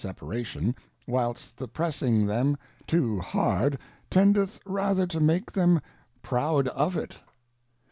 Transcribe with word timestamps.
Separation, 0.03 0.75
whilst 1.05 1.57
the 1.57 1.67
pressing 1.67 2.23
■' 2.23 2.27
them 2.27 2.57
too 2.87 3.19
hard, 3.19 3.77
tendeth 4.09 4.59
rather 4.65 5.05
to 5.05 5.19
make 5.19 5.51
them 5.51 5.79
proud 6.23 6.67
of 6.69 6.97
it. 6.97 7.17